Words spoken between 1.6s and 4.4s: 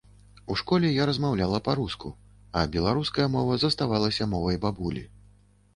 па-руску, а беларуская мова заставалася